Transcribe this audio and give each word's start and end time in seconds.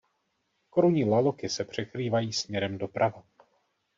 Korunní 0.69 1.05
laloky 1.05 1.49
se 1.49 1.65
překrývají 1.65 2.33
směrem 2.33 2.77
doprava. 2.77 3.23